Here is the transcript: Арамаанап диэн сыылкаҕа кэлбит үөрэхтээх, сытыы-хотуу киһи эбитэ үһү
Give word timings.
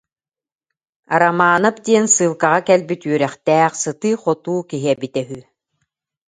Арамаанап 1.13 1.75
диэн 1.85 2.05
сыылкаҕа 2.15 2.59
кэлбит 2.67 3.01
үөрэхтээх, 3.09 3.71
сытыы-хотуу 3.81 4.59
киһи 4.69 4.87
эбитэ 4.95 5.21
үһү 5.23 5.39